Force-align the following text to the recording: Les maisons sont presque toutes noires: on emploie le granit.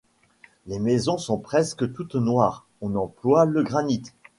Les 0.65 0.79
maisons 0.79 1.19
sont 1.19 1.37
presque 1.37 1.93
toutes 1.93 2.15
noires: 2.15 2.65
on 2.81 2.95
emploie 2.95 3.45
le 3.45 3.61
granit. 3.61 4.01